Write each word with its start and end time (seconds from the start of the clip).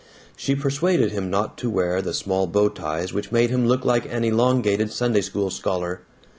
She 0.35 0.55
persuaded 0.55 1.11
him 1.11 1.29
not 1.29 1.59
to 1.59 1.69
wear 1.69 2.01
the 2.01 2.15
small 2.15 2.47
bow 2.47 2.69
ties 2.69 3.13
which 3.13 3.31
made 3.31 3.51
him 3.51 3.67
look 3.67 3.85
like 3.85 4.11
an 4.11 4.23
elongated 4.23 4.91
Sunday 4.91 5.21
School 5.21 5.51
scholar. 5.51 6.01